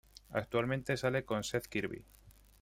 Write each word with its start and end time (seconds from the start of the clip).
Actualmente 0.31 0.97
sale 0.97 1.25
con 1.25 1.43
Seth 1.43 1.67
Kirby. 1.67 2.03